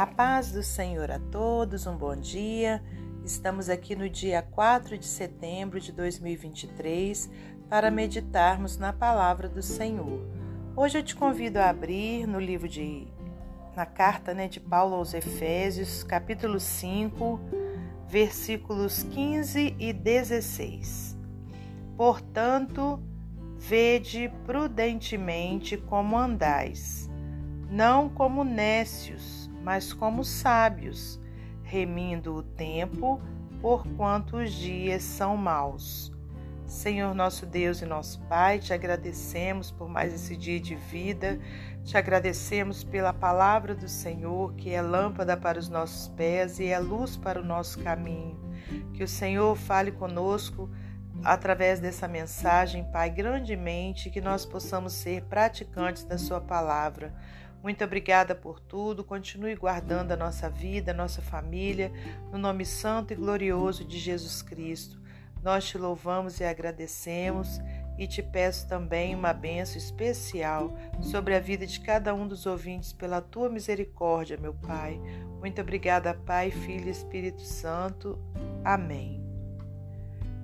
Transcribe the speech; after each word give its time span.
A 0.00 0.06
paz 0.06 0.50
do 0.50 0.62
Senhor 0.62 1.10
a 1.10 1.18
todos, 1.18 1.86
um 1.86 1.94
bom 1.94 2.16
dia. 2.16 2.82
Estamos 3.22 3.68
aqui 3.68 3.94
no 3.94 4.08
dia 4.08 4.40
4 4.40 4.96
de 4.96 5.04
setembro 5.04 5.78
de 5.78 5.92
2023 5.92 7.28
para 7.68 7.90
meditarmos 7.90 8.78
na 8.78 8.94
palavra 8.94 9.46
do 9.46 9.62
Senhor. 9.62 10.26
Hoje 10.74 10.96
eu 10.96 11.02
te 11.02 11.14
convido 11.14 11.58
a 11.58 11.68
abrir 11.68 12.26
no 12.26 12.40
livro 12.40 12.66
de 12.66 13.08
na 13.76 13.84
carta, 13.84 14.32
né, 14.32 14.48
de 14.48 14.58
Paulo 14.58 14.94
aos 14.94 15.12
Efésios, 15.12 16.02
capítulo 16.02 16.58
5, 16.58 17.38
versículos 18.08 19.02
15 19.02 19.76
e 19.78 19.92
16. 19.92 21.14
Portanto, 21.94 22.98
vede 23.58 24.32
prudentemente 24.46 25.76
como 25.76 26.16
andais, 26.16 27.06
não 27.68 28.08
como 28.08 28.44
nécios, 28.44 29.39
mas 29.62 29.92
como 29.92 30.24
sábios, 30.24 31.20
remindo 31.62 32.34
o 32.34 32.42
tempo, 32.42 33.20
porquanto 33.60 34.36
os 34.36 34.52
dias 34.52 35.02
são 35.02 35.36
maus. 35.36 36.12
Senhor 36.66 37.14
nosso 37.14 37.46
Deus 37.46 37.82
e 37.82 37.84
nosso 37.84 38.20
Pai, 38.28 38.60
te 38.60 38.72
agradecemos 38.72 39.72
por 39.72 39.88
mais 39.88 40.14
esse 40.14 40.36
dia 40.36 40.60
de 40.60 40.76
vida, 40.76 41.40
te 41.84 41.96
agradecemos 41.96 42.84
pela 42.84 43.12
palavra 43.12 43.74
do 43.74 43.88
Senhor, 43.88 44.54
que 44.54 44.70
é 44.70 44.80
lâmpada 44.80 45.36
para 45.36 45.58
os 45.58 45.68
nossos 45.68 46.08
pés 46.08 46.60
e 46.60 46.66
é 46.66 46.78
luz 46.78 47.16
para 47.16 47.40
o 47.40 47.44
nosso 47.44 47.80
caminho. 47.80 48.38
Que 48.94 49.02
o 49.02 49.08
Senhor 49.08 49.56
fale 49.56 49.90
conosco 49.90 50.70
através 51.24 51.80
dessa 51.80 52.06
mensagem, 52.06 52.84
Pai, 52.84 53.10
grandemente, 53.10 54.08
que 54.08 54.20
nós 54.20 54.46
possamos 54.46 54.92
ser 54.92 55.24
praticantes 55.24 56.04
da 56.04 56.18
Sua 56.18 56.40
palavra. 56.40 57.12
Muito 57.62 57.84
obrigada 57.84 58.34
por 58.34 58.58
tudo. 58.58 59.04
Continue 59.04 59.54
guardando 59.54 60.12
a 60.12 60.16
nossa 60.16 60.48
vida, 60.48 60.92
a 60.92 60.94
nossa 60.94 61.20
família, 61.20 61.92
no 62.32 62.38
nome 62.38 62.64
santo 62.64 63.12
e 63.12 63.16
glorioso 63.16 63.84
de 63.84 63.98
Jesus 63.98 64.42
Cristo. 64.42 65.00
Nós 65.42 65.64
te 65.66 65.78
louvamos 65.78 66.40
e 66.40 66.44
agradecemos 66.44 67.60
e 67.98 68.06
te 68.06 68.22
peço 68.22 68.66
também 68.66 69.14
uma 69.14 69.32
benção 69.32 69.76
especial 69.76 70.74
sobre 71.02 71.34
a 71.34 71.40
vida 71.40 71.66
de 71.66 71.80
cada 71.80 72.14
um 72.14 72.26
dos 72.26 72.46
ouvintes 72.46 72.92
pela 72.92 73.20
tua 73.20 73.48
misericórdia, 73.48 74.38
meu 74.38 74.54
Pai. 74.54 74.98
Muito 75.38 75.60
obrigada, 75.60 76.14
Pai, 76.14 76.50
Filho 76.50 76.88
e 76.88 76.90
Espírito 76.90 77.42
Santo. 77.42 78.18
Amém. 78.64 79.22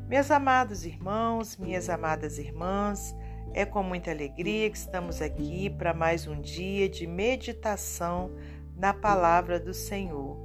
Meus 0.07 0.31
amados 0.31 0.85
irmãos, 0.85 1.57
minhas 1.57 1.89
amadas 1.89 2.39
irmãs, 2.39 3.15
é 3.53 3.65
com 3.65 3.83
muita 3.83 4.11
alegria 4.11 4.71
que 4.71 4.77
estamos 4.77 5.23
aqui 5.23 5.71
para 5.71 5.95
mais 5.95 6.27
um 6.27 6.41
dia 6.41 6.89
de 6.89 7.07
meditação 7.07 8.31
na 8.77 8.93
palavra 8.93 9.59
do 9.59 9.73
Senhor. 9.73 10.37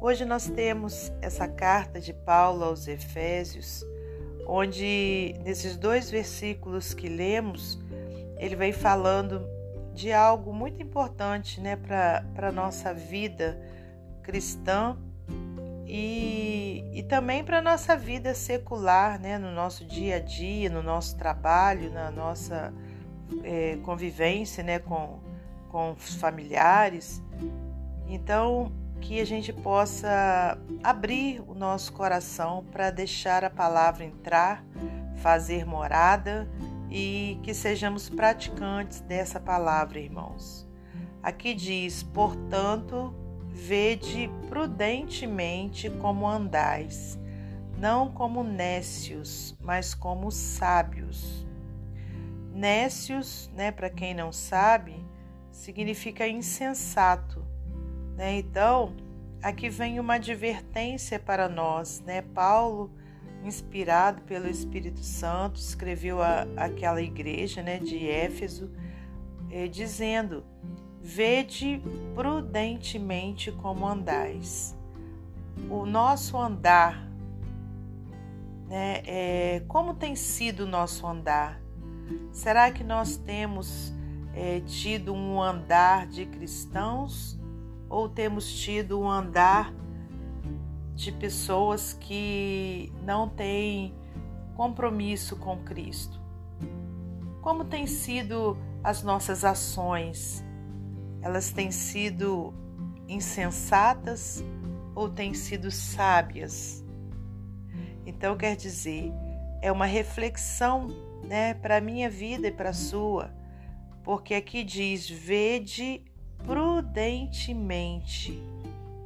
Hoje 0.00 0.24
nós 0.24 0.48
temos 0.48 1.12
essa 1.20 1.48
carta 1.48 2.00
de 2.00 2.12
Paulo 2.12 2.64
aos 2.64 2.86
Efésios, 2.86 3.84
onde 4.46 5.34
nesses 5.44 5.76
dois 5.76 6.10
versículos 6.10 6.94
que 6.94 7.08
lemos, 7.08 7.78
ele 8.38 8.54
vem 8.54 8.72
falando 8.72 9.46
de 9.92 10.12
algo 10.12 10.52
muito 10.52 10.82
importante 10.82 11.60
né, 11.60 11.76
para 11.76 12.48
a 12.48 12.52
nossa 12.52 12.92
vida 12.92 13.58
cristã 14.22 14.98
e, 15.96 16.84
e 16.92 17.04
também 17.04 17.44
para 17.44 17.58
a 17.58 17.62
nossa 17.62 17.96
vida 17.96 18.34
secular, 18.34 19.16
né, 19.20 19.38
no 19.38 19.52
nosso 19.52 19.84
dia 19.84 20.16
a 20.16 20.18
dia, 20.18 20.68
no 20.68 20.82
nosso 20.82 21.16
trabalho, 21.16 21.88
na 21.92 22.10
nossa 22.10 22.74
é, 23.44 23.78
convivência 23.80 24.64
né, 24.64 24.80
com, 24.80 25.20
com 25.68 25.92
os 25.92 26.16
familiares. 26.16 27.22
Então, 28.08 28.72
que 29.00 29.20
a 29.20 29.24
gente 29.24 29.52
possa 29.52 30.58
abrir 30.82 31.40
o 31.46 31.54
nosso 31.54 31.92
coração 31.92 32.64
para 32.72 32.90
deixar 32.90 33.44
a 33.44 33.50
palavra 33.50 34.04
entrar, 34.04 34.64
fazer 35.18 35.64
morada 35.64 36.48
e 36.90 37.38
que 37.44 37.54
sejamos 37.54 38.08
praticantes 38.08 38.98
dessa 38.98 39.38
palavra, 39.38 40.00
irmãos. 40.00 40.68
Aqui 41.22 41.54
diz, 41.54 42.02
portanto, 42.02 43.14
Vede 43.56 44.28
prudentemente 44.48 45.88
como 45.88 46.26
andais, 46.26 47.16
não 47.78 48.10
como 48.10 48.42
nécios, 48.42 49.56
mas 49.60 49.94
como 49.94 50.28
sábios. 50.32 51.46
Nécios, 52.52 53.48
né, 53.54 53.70
para 53.70 53.88
quem 53.88 54.12
não 54.12 54.32
sabe, 54.32 54.96
significa 55.52 56.26
insensato, 56.26 57.46
né? 58.16 58.38
Então, 58.38 58.92
aqui 59.40 59.68
vem 59.68 60.00
uma 60.00 60.14
advertência 60.14 61.20
para 61.20 61.48
nós, 61.48 62.00
né? 62.00 62.22
Paulo, 62.22 62.90
inspirado 63.44 64.22
pelo 64.22 64.48
Espírito 64.48 65.00
Santo, 65.00 65.60
escreveu 65.60 66.20
a, 66.20 66.44
aquela 66.56 67.00
igreja, 67.00 67.62
né, 67.62 67.78
de 67.78 68.08
Éfeso, 68.08 68.72
eh, 69.48 69.68
dizendo 69.68 70.44
Vede 71.06 71.82
prudentemente 72.14 73.52
como 73.52 73.86
andais. 73.86 74.74
O 75.68 75.84
nosso 75.84 76.38
andar, 76.38 77.06
né, 78.66 79.02
é, 79.04 79.62
como 79.68 79.92
tem 79.92 80.16
sido 80.16 80.60
o 80.60 80.66
nosso 80.66 81.06
andar? 81.06 81.60
Será 82.32 82.70
que 82.70 82.82
nós 82.82 83.18
temos 83.18 83.92
é, 84.32 84.60
tido 84.60 85.12
um 85.12 85.42
andar 85.42 86.06
de 86.06 86.24
cristãos 86.24 87.38
ou 87.86 88.08
temos 88.08 88.50
tido 88.50 88.98
um 88.98 89.10
andar 89.10 89.74
de 90.94 91.12
pessoas 91.12 91.92
que 91.92 92.90
não 93.02 93.28
têm 93.28 93.94
compromisso 94.56 95.36
com 95.36 95.58
Cristo? 95.58 96.18
Como 97.42 97.66
têm 97.66 97.86
sido 97.86 98.56
as 98.82 99.02
nossas 99.02 99.44
ações? 99.44 100.42
Elas 101.24 101.50
têm 101.50 101.70
sido 101.70 102.52
insensatas 103.08 104.44
ou 104.94 105.08
têm 105.08 105.32
sido 105.32 105.70
sábias? 105.70 106.84
Então, 108.04 108.36
quer 108.36 108.54
dizer, 108.54 109.10
é 109.62 109.72
uma 109.72 109.86
reflexão 109.86 110.88
né, 111.24 111.54
para 111.54 111.78
a 111.78 111.80
minha 111.80 112.10
vida 112.10 112.48
e 112.48 112.52
para 112.52 112.68
a 112.68 112.74
sua, 112.74 113.30
porque 114.02 114.34
aqui 114.34 114.62
diz: 114.62 115.08
vede 115.08 116.02
prudentemente, 116.44 118.38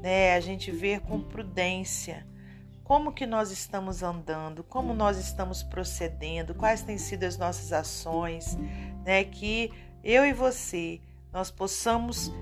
né? 0.02 0.34
A 0.34 0.40
gente 0.40 0.72
vê 0.72 0.98
com 0.98 1.20
prudência 1.20 2.26
como 2.82 3.12
que 3.12 3.26
nós 3.26 3.52
estamos 3.52 4.02
andando, 4.02 4.64
como 4.64 4.92
nós 4.92 5.18
estamos 5.18 5.62
procedendo, 5.62 6.52
quais 6.52 6.82
têm 6.82 6.98
sido 6.98 7.22
as 7.22 7.38
nossas 7.38 7.72
ações, 7.72 8.58
né? 9.04 9.22
Que 9.22 9.70
eu 10.02 10.26
e 10.26 10.32
você 10.32 11.00
nós 11.32 11.50
possamos 11.50 12.32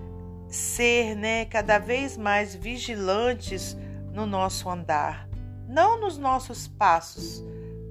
ser 0.48 1.14
né, 1.16 1.44
cada 1.46 1.78
vez 1.78 2.16
mais 2.16 2.54
vigilantes 2.54 3.76
no 4.12 4.26
nosso 4.26 4.68
andar, 4.68 5.28
não 5.68 6.00
nos 6.00 6.16
nossos 6.16 6.68
passos, 6.68 7.42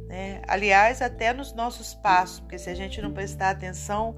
né? 0.07 0.41
aliás, 0.47 1.01
até 1.01 1.33
nos 1.33 1.53
nossos 1.53 1.93
passos, 1.93 2.39
porque 2.39 2.57
se 2.57 2.69
a 2.69 2.73
gente 2.73 3.01
não 3.01 3.11
prestar 3.11 3.49
atenção 3.49 4.15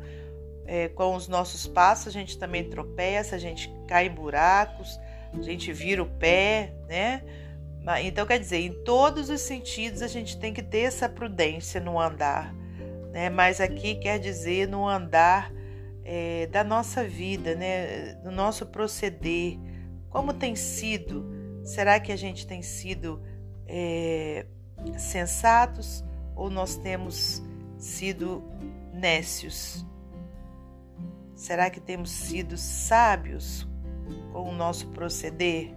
é, 0.65 0.89
com 0.89 1.15
os 1.15 1.27
nossos 1.27 1.67
passos, 1.67 2.07
a 2.07 2.11
gente 2.11 2.37
também 2.37 2.69
tropeça, 2.69 3.35
a 3.35 3.39
gente 3.39 3.73
cai 3.87 4.07
em 4.07 4.11
buracos, 4.11 4.99
a 5.33 5.41
gente 5.41 5.71
vira 5.73 6.03
o 6.03 6.05
pé, 6.05 6.73
né? 6.87 7.23
Então, 8.03 8.25
quer 8.25 8.37
dizer, 8.37 8.59
em 8.59 8.73
todos 8.83 9.29
os 9.29 9.39
sentidos 9.39 10.01
a 10.01 10.09
gente 10.09 10.37
tem 10.37 10.53
que 10.53 10.61
ter 10.61 10.81
essa 10.81 11.07
prudência 11.07 11.79
no 11.79 11.97
andar, 11.97 12.53
né? 13.13 13.29
Mas 13.29 13.61
aqui 13.61 13.95
quer 13.95 14.19
dizer 14.19 14.67
no 14.67 14.85
andar 14.85 15.53
é, 16.09 16.47
da 16.47 16.63
nossa 16.63 17.03
vida, 17.03 17.53
né, 17.53 18.13
do 18.23 18.31
nosso 18.31 18.65
proceder, 18.65 19.59
como 20.09 20.33
tem 20.33 20.55
sido? 20.55 21.29
Será 21.65 21.99
que 21.99 22.13
a 22.13 22.15
gente 22.15 22.47
tem 22.47 22.61
sido 22.61 23.21
é, 23.67 24.45
sensatos 24.97 26.05
ou 26.33 26.49
nós 26.49 26.77
temos 26.77 27.43
sido 27.77 28.41
nécios? 28.93 29.85
Será 31.35 31.69
que 31.69 31.81
temos 31.81 32.09
sido 32.09 32.57
sábios 32.57 33.67
com 34.31 34.49
o 34.49 34.55
nosso 34.55 34.87
proceder? 34.87 35.75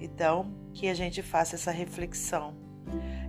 Então, 0.00 0.52
que 0.74 0.88
a 0.88 0.94
gente 0.94 1.22
faça 1.22 1.54
essa 1.54 1.70
reflexão. 1.70 2.56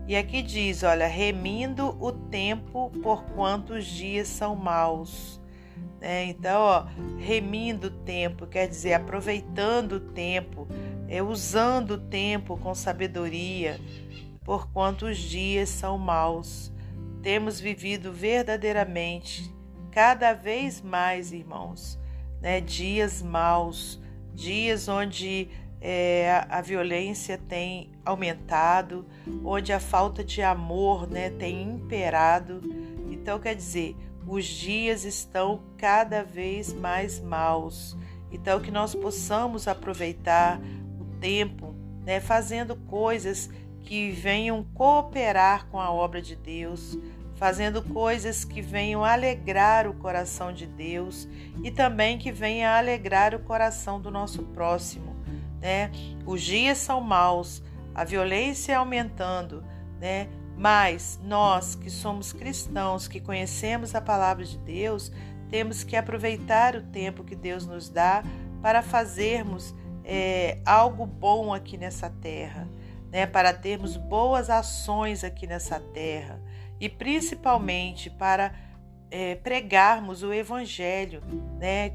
E 0.08 0.16
aqui 0.16 0.42
diz: 0.42 0.82
olha, 0.82 1.06
remindo 1.06 1.96
o 2.04 2.12
tempo 2.12 2.90
por 3.04 3.24
quantos 3.36 3.86
dias 3.86 4.28
são 4.28 4.56
maus. 4.56 5.41
É, 6.02 6.26
então, 6.26 6.62
ó, 6.62 6.86
remindo 7.20 7.88
o 7.88 7.92
tempo, 7.92 8.48
quer 8.48 8.68
dizer, 8.68 8.94
aproveitando 8.94 9.94
o 9.94 10.00
tempo, 10.00 10.68
é, 11.08 11.22
usando 11.22 11.92
o 11.92 11.98
tempo 11.98 12.58
com 12.58 12.74
sabedoria, 12.74 13.80
por 14.44 14.72
quantos 14.72 15.18
dias 15.18 15.70
são 15.70 15.98
maus. 16.00 16.74
Temos 17.22 17.60
vivido 17.60 18.12
verdadeiramente, 18.12 19.54
cada 19.92 20.34
vez 20.34 20.82
mais, 20.82 21.32
irmãos, 21.32 22.00
né, 22.42 22.60
dias 22.60 23.22
maus, 23.22 24.02
dias 24.34 24.88
onde 24.88 25.50
é, 25.80 26.46
a 26.50 26.62
violência 26.62 27.38
tem 27.38 27.92
aumentado, 28.04 29.06
onde 29.44 29.72
a 29.74 29.80
falta 29.80 30.24
de 30.24 30.42
amor 30.42 31.08
né, 31.08 31.30
tem 31.30 31.62
imperado. 31.62 32.62
Então, 33.12 33.40
quer 33.40 33.56
dizer, 33.56 33.96
os 34.28 34.46
dias 34.46 35.04
estão 35.04 35.62
cada 35.78 36.24
vez 36.24 36.74
mais 36.74 37.20
maus. 37.20 37.98
Então, 38.32 38.60
que 38.60 38.72
nós 38.72 38.96
possamos 38.96 39.68
aproveitar 39.68 40.60
o 41.00 41.06
tempo, 41.20 41.76
né, 42.06 42.20
fazendo 42.20 42.76
coisas 42.76 43.50
que 43.82 44.12
venham 44.12 44.64
cooperar 44.74 45.68
com 45.68 45.80
a 45.80 45.92
obra 45.92 46.22
de 46.22 46.36
Deus, 46.36 46.98
fazendo 47.36 47.82
coisas 47.82 48.46
que 48.46 48.62
venham 48.62 49.04
alegrar 49.04 49.88
o 49.88 49.94
coração 49.96 50.54
de 50.54 50.68
Deus 50.68 51.28
e 51.64 51.72
também 51.72 52.18
que 52.18 52.32
venham 52.32 52.72
alegrar 52.72 53.34
o 53.34 53.40
coração 53.40 54.00
do 54.00 54.12
nosso 54.12 54.44
próximo. 54.44 55.16
Né? 55.60 55.92
Os 56.26 56.42
dias 56.42 56.78
são 56.78 57.02
maus, 57.02 57.64
a 57.94 58.04
violência 58.04 58.78
aumentando, 58.78 59.64
né? 60.00 60.28
Mas 60.62 61.20
nós 61.24 61.74
que 61.74 61.90
somos 61.90 62.32
cristãos, 62.32 63.08
que 63.08 63.20
conhecemos 63.20 63.96
a 63.96 64.00
palavra 64.00 64.46
de 64.46 64.60
Deus, 64.60 65.12
temos 65.50 65.84
que 65.84 65.96
aproveitar 65.96 66.76
o 66.76 66.84
tempo 66.84 67.24
que 67.24 67.36
Deus 67.36 67.66
nos 67.66 67.90
dá 67.90 68.24
para 68.62 68.84
fazermos 68.84 69.74
é, 70.04 70.60
algo 70.64 71.04
bom 71.04 71.52
aqui 71.52 71.80
nessa 71.80 72.12
terra, 72.12 72.70
né? 73.12 73.26
Para 73.26 73.56
termos 73.56 73.98
boas 73.98 74.52
ações 74.52 75.24
aqui 75.24 75.48
nessa 75.48 75.80
terra 75.80 76.40
e 76.80 76.88
principalmente 76.88 78.12
para 78.12 78.54
é, 79.12 79.36
pregarmos 79.36 80.24
o 80.24 80.34
Evangelho, 80.34 81.22
né? 81.60 81.92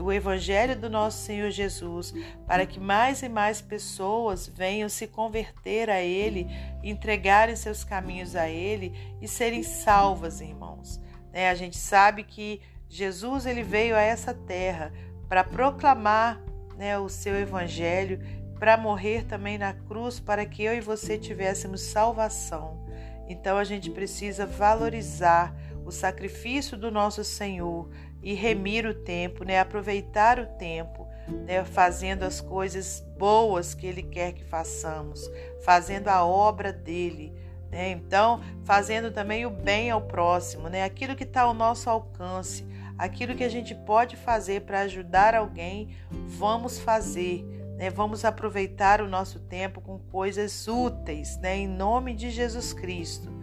o 0.00 0.12
Evangelho 0.12 0.76
do 0.76 0.90
nosso 0.90 1.24
Senhor 1.24 1.48
Jesus, 1.50 2.12
para 2.44 2.66
que 2.66 2.80
mais 2.80 3.22
e 3.22 3.28
mais 3.28 3.62
pessoas 3.62 4.48
venham 4.48 4.88
se 4.88 5.06
converter 5.06 5.88
a 5.88 6.02
Ele, 6.02 6.48
entregarem 6.82 7.54
seus 7.54 7.84
caminhos 7.84 8.34
a 8.34 8.48
Ele 8.48 8.92
e 9.22 9.28
serem 9.28 9.62
salvas, 9.62 10.40
irmãos. 10.40 11.00
Né? 11.32 11.48
A 11.48 11.54
gente 11.54 11.76
sabe 11.76 12.24
que 12.24 12.60
Jesus 12.88 13.46
ele 13.46 13.62
veio 13.62 13.94
a 13.94 14.00
essa 14.00 14.34
terra 14.34 14.92
para 15.28 15.44
proclamar 15.44 16.40
né, 16.76 16.98
o 16.98 17.08
seu 17.08 17.36
Evangelho, 17.36 18.20
para 18.58 18.76
morrer 18.76 19.24
também 19.24 19.56
na 19.56 19.72
cruz, 19.72 20.18
para 20.18 20.44
que 20.44 20.64
eu 20.64 20.74
e 20.74 20.80
você 20.80 21.16
tivéssemos 21.16 21.80
salvação. 21.82 22.84
Então 23.28 23.56
a 23.56 23.64
gente 23.64 23.90
precisa 23.90 24.46
valorizar 24.46 25.54
o 25.86 25.92
sacrifício 25.92 26.76
do 26.76 26.90
nosso 26.90 27.22
Senhor 27.22 27.88
e 28.20 28.34
remir 28.34 28.84
o 28.84 28.92
tempo, 28.92 29.44
né? 29.44 29.60
aproveitar 29.60 30.40
o 30.40 30.46
tempo, 30.46 31.06
né? 31.46 31.64
fazendo 31.64 32.24
as 32.24 32.40
coisas 32.40 33.06
boas 33.16 33.72
que 33.72 33.86
Ele 33.86 34.02
quer 34.02 34.32
que 34.32 34.44
façamos, 34.44 35.30
fazendo 35.64 36.08
a 36.08 36.26
obra 36.26 36.72
dele. 36.72 37.32
Né? 37.70 37.90
Então, 37.90 38.40
fazendo 38.64 39.12
também 39.12 39.46
o 39.46 39.50
bem 39.50 39.90
ao 39.90 40.02
próximo, 40.02 40.68
né? 40.68 40.82
aquilo 40.82 41.14
que 41.14 41.22
está 41.22 41.42
ao 41.42 41.54
nosso 41.54 41.88
alcance, 41.88 42.66
aquilo 42.98 43.36
que 43.36 43.44
a 43.44 43.48
gente 43.48 43.72
pode 43.72 44.16
fazer 44.16 44.62
para 44.62 44.80
ajudar 44.80 45.36
alguém, 45.36 45.96
vamos 46.10 46.80
fazer. 46.80 47.44
Né? 47.76 47.90
Vamos 47.90 48.24
aproveitar 48.24 49.00
o 49.00 49.08
nosso 49.08 49.38
tempo 49.38 49.80
com 49.80 50.00
coisas 50.00 50.66
úteis, 50.66 51.38
né? 51.38 51.58
em 51.58 51.68
nome 51.68 52.12
de 52.12 52.28
Jesus 52.30 52.72
Cristo. 52.72 53.36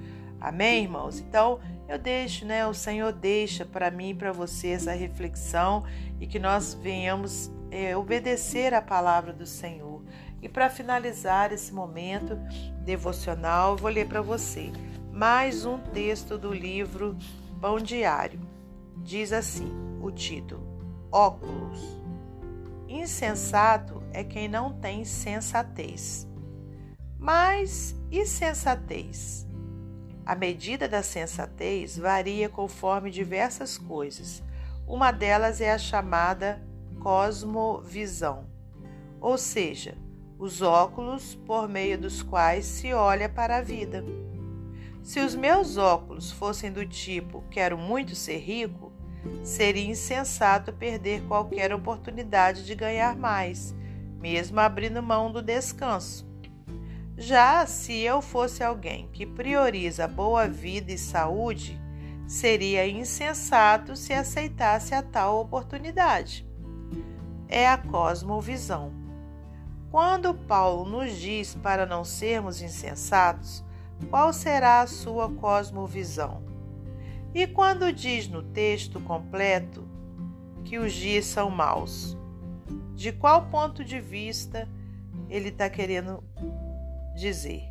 Amém, 0.43 0.83
irmãos? 0.83 1.19
Então, 1.19 1.61
eu 1.93 1.99
deixo, 1.99 2.45
né? 2.45 2.65
O 2.65 2.73
Senhor 2.73 3.13
deixa 3.13 3.65
para 3.65 3.91
mim 3.91 4.09
e 4.09 4.15
para 4.15 4.31
você 4.31 4.69
essa 4.69 4.93
reflexão 4.93 5.83
e 6.19 6.25
que 6.25 6.39
nós 6.39 6.73
venhamos 6.73 7.51
é, 7.69 7.95
obedecer 7.95 8.73
a 8.73 8.81
palavra 8.81 9.31
do 9.31 9.45
Senhor. 9.45 10.03
E 10.41 10.49
para 10.49 10.69
finalizar 10.69 11.53
esse 11.53 11.71
momento 11.71 12.35
devocional, 12.83 13.71
eu 13.71 13.77
vou 13.77 13.91
ler 13.91 14.07
para 14.07 14.21
você 14.21 14.71
mais 15.11 15.65
um 15.65 15.77
texto 15.77 16.37
do 16.37 16.51
livro 16.51 17.15
Pão 17.61 17.77
Diário. 17.77 18.39
Diz 18.97 19.31
assim: 19.31 19.71
o 20.01 20.11
título: 20.11 20.65
Óculos. 21.11 22.01
Insensato 22.87 24.03
é 24.11 24.23
quem 24.23 24.47
não 24.47 24.73
tem 24.73 25.05
sensatez. 25.05 26.27
Mas 27.17 27.95
e 28.11 28.25
sensatez? 28.25 29.47
A 30.25 30.35
medida 30.35 30.87
da 30.87 31.03
sensatez 31.03 31.97
varia 31.97 32.47
conforme 32.47 33.11
diversas 33.11 33.77
coisas. 33.77 34.41
Uma 34.87 35.11
delas 35.11 35.59
é 35.59 35.71
a 35.71 35.77
chamada 35.77 36.61
cosmovisão, 37.01 38.47
ou 39.19 39.37
seja, 39.37 39.97
os 40.39 40.61
óculos 40.61 41.35
por 41.45 41.67
meio 41.67 41.97
dos 41.97 42.21
quais 42.21 42.65
se 42.65 42.93
olha 42.93 43.27
para 43.27 43.57
a 43.57 43.61
vida. 43.61 44.03
Se 45.01 45.19
os 45.19 45.35
meus 45.35 45.75
óculos 45.75 46.31
fossem 46.31 46.71
do 46.71 46.85
tipo 46.85 47.43
quero 47.51 47.77
muito 47.77 48.15
ser 48.15 48.37
rico, 48.37 48.93
seria 49.43 49.89
insensato 49.89 50.71
perder 50.71 51.21
qualquer 51.23 51.73
oportunidade 51.73 52.65
de 52.65 52.73
ganhar 52.75 53.15
mais, 53.15 53.75
mesmo 54.19 54.59
abrindo 54.61 55.03
mão 55.03 55.29
do 55.29 55.41
descanso. 55.41 56.32
Já 57.17 57.65
se 57.67 57.99
eu 57.99 58.21
fosse 58.21 58.63
alguém 58.63 59.07
que 59.13 59.25
prioriza 59.25 60.07
boa 60.07 60.47
vida 60.47 60.91
e 60.91 60.97
saúde, 60.97 61.79
seria 62.27 62.87
insensato 62.87 63.95
se 63.95 64.13
aceitasse 64.13 64.95
a 64.95 65.03
tal 65.03 65.39
oportunidade. 65.39 66.47
É 67.47 67.67
a 67.67 67.77
cosmovisão. 67.77 68.91
Quando 69.91 70.33
Paulo 70.33 70.89
nos 70.89 71.15
diz 71.15 71.53
para 71.53 71.85
não 71.85 72.03
sermos 72.03 72.63
insensatos, 72.63 73.63
qual 74.09 74.33
será 74.33 74.81
a 74.81 74.87
sua 74.87 75.29
cosmovisão? 75.29 76.41
E 77.31 77.45
quando 77.45 77.93
diz 77.93 78.27
no 78.27 78.41
texto 78.41 78.99
completo 78.99 79.87
que 80.65 80.79
os 80.79 80.93
dias 80.93 81.25
são 81.25 81.51
maus, 81.51 82.17
de 82.95 83.11
qual 83.11 83.45
ponto 83.47 83.83
de 83.83 83.99
vista 83.99 84.67
ele 85.29 85.49
está 85.49 85.69
querendo 85.69 86.23
dizer? 87.15 87.69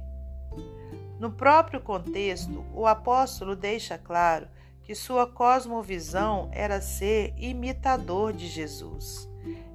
No 1.19 1.31
próprio 1.31 1.81
contexto, 1.81 2.65
o 2.75 2.87
apóstolo 2.87 3.55
deixa 3.55 3.97
claro 3.97 4.49
que 4.83 4.95
sua 4.95 5.27
cosmovisão 5.27 6.49
era 6.53 6.81
ser 6.81 7.33
imitador 7.37 8.33
de 8.33 8.49
Jesus. 8.49 9.29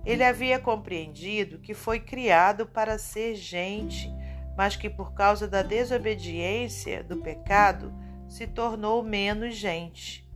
Ele 0.06 0.24
havia 0.24 0.60
compreendido 0.60 1.60
que 1.60 1.74
foi 1.74 2.00
criado 2.00 2.66
para 2.66 2.98
ser 2.98 3.36
gente, 3.36 4.14
mas 4.58 4.76
que 4.76 4.90
por 4.90 5.14
causa 5.14 5.48
da 5.48 5.62
desobediência, 5.62 7.04
do 7.04 7.18
pecado, 7.18 7.94
se 8.28 8.48
tornou 8.48 9.02
menos 9.02 9.56
gente. 9.56 10.28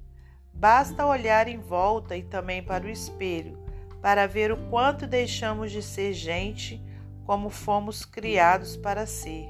Basta 0.54 1.06
olhar 1.06 1.48
em 1.48 1.58
volta 1.58 2.16
e 2.16 2.24
também 2.24 2.64
para 2.64 2.86
o 2.86 2.90
espelho 2.90 3.62
para 4.02 4.26
ver 4.26 4.52
o 4.52 4.58
quanto 4.70 5.06
deixamos 5.06 5.72
de 5.72 5.82
ser 5.82 6.14
gente 6.14 6.82
como 7.26 7.50
fomos 7.50 8.06
criados 8.06 8.76
para 8.76 9.06
ser. 9.06 9.48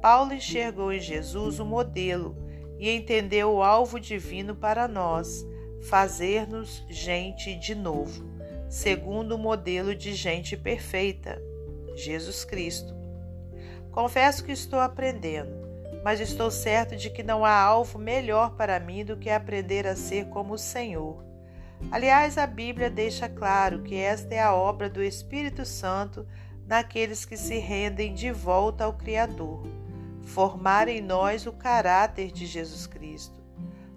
Paulo 0.00 0.32
enxergou 0.32 0.92
em 0.92 1.00
Jesus 1.00 1.58
o 1.58 1.64
modelo 1.64 2.36
e 2.78 2.90
entendeu 2.90 3.52
o 3.52 3.62
alvo 3.62 3.98
divino 3.98 4.54
para 4.54 4.86
nós, 4.86 5.44
fazer-nos 5.88 6.84
gente 6.88 7.54
de 7.56 7.74
novo, 7.74 8.24
segundo 8.68 9.36
o 9.36 9.38
modelo 9.38 9.94
de 9.94 10.14
gente 10.14 10.56
perfeita, 10.56 11.40
Jesus 11.94 12.44
Cristo. 12.44 12.94
Confesso 13.90 14.44
que 14.44 14.52
estou 14.52 14.78
aprendendo 14.78 15.66
mas 16.06 16.20
estou 16.20 16.52
certo 16.52 16.94
de 16.94 17.10
que 17.10 17.24
não 17.24 17.44
há 17.44 17.58
alvo 17.58 17.98
melhor 17.98 18.54
para 18.54 18.78
mim 18.78 19.04
do 19.04 19.16
que 19.16 19.28
aprender 19.28 19.88
a 19.88 19.96
ser 19.96 20.26
como 20.26 20.54
o 20.54 20.58
Senhor. 20.58 21.24
Aliás, 21.90 22.38
a 22.38 22.46
Bíblia 22.46 22.88
deixa 22.88 23.28
claro 23.28 23.82
que 23.82 23.96
esta 23.96 24.32
é 24.32 24.40
a 24.40 24.54
obra 24.54 24.88
do 24.88 25.02
Espírito 25.02 25.64
Santo 25.64 26.24
naqueles 26.66 27.24
que 27.24 27.36
se 27.36 27.58
rendem 27.58 28.12
de 28.12 28.30
volta 28.32 28.84
ao 28.84 28.92
Criador, 28.92 29.66
formar 30.22 30.88
em 30.88 31.00
nós 31.00 31.46
o 31.46 31.52
caráter 31.52 32.32
de 32.32 32.46
Jesus 32.46 32.86
Cristo. 32.86 33.40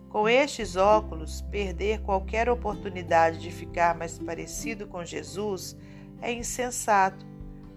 Com 0.09 0.27
estes 0.27 0.75
óculos, 0.75 1.41
perder 1.41 2.01
qualquer 2.01 2.49
oportunidade 2.49 3.39
de 3.39 3.51
ficar 3.51 3.95
mais 3.95 4.17
parecido 4.17 4.87
com 4.87 5.05
Jesus 5.05 5.77
é 6.21 6.31
insensato, 6.31 7.25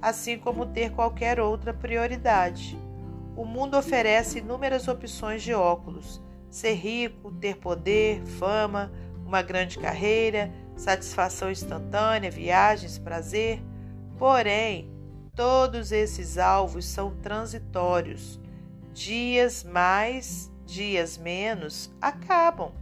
assim 0.01 0.39
como 0.39 0.67
ter 0.67 0.91
qualquer 0.93 1.39
outra 1.39 1.75
prioridade. 1.75 2.79
O 3.37 3.45
mundo 3.45 3.77
oferece 3.77 4.39
inúmeras 4.39 4.89
opções 4.89 5.43
de 5.43 5.55
óculos: 5.55 6.23
ser 6.51 6.75
rico, 6.75 7.33
ter 7.33 7.57
poder, 7.57 8.23
fama, 8.25 8.93
uma 9.25 9.43
grande 9.43 9.79
carreira, 9.79 10.53
satisfação 10.77 11.51
instantânea, 11.51 12.31
viagens, 12.31 12.99
prazer. 12.99 13.63
Porém, 14.19 14.91
todos 15.35 15.93
esses 15.93 16.39
alvos 16.39 16.85
são 16.85 17.15
transitórios. 17.17 18.41
Dias 18.93 19.65
mais, 19.65 20.53
dias 20.67 21.17
menos 21.17 21.91
acabam. 22.01 22.73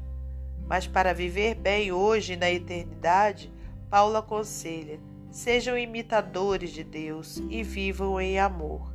Mas 0.66 0.86
para 0.86 1.12
viver 1.12 1.54
bem 1.54 1.90
hoje 1.90 2.34
e 2.34 2.36
na 2.36 2.50
eternidade, 2.50 3.52
Paulo 3.88 4.16
aconselha: 4.16 5.00
sejam 5.30 5.76
imitadores 5.76 6.70
de 6.70 6.84
Deus 6.84 7.42
e 7.48 7.62
vivam 7.62 8.20
em 8.20 8.38
amor. 8.38 8.92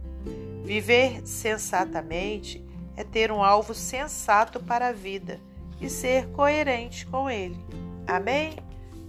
Viver 0.63 1.25
sensatamente 1.27 2.65
é 2.95 3.03
ter 3.03 3.31
um 3.31 3.43
alvo 3.43 3.73
sensato 3.73 4.59
para 4.63 4.87
a 4.87 4.93
vida 4.93 5.39
e 5.79 5.89
ser 5.89 6.27
coerente 6.29 7.05
com 7.05 7.29
ele. 7.29 7.57
Amém? 8.07 8.53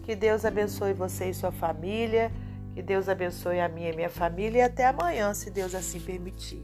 Que 0.03 0.15
Deus 0.15 0.45
abençoe 0.45 0.93
você 0.93 1.31
e 1.31 1.35
sua 1.35 1.53
família. 1.53 2.33
Que 2.77 2.83
Deus 2.83 3.09
abençoe 3.09 3.59
a 3.59 3.71
minha 3.71 3.91
e 3.91 3.97
minha 3.97 4.11
família 4.11 4.59
e 4.59 4.61
até 4.61 4.85
amanhã, 4.85 5.33
se 5.33 5.51
Deus 5.51 5.75
assim 5.75 5.99
permitir. 5.99 6.63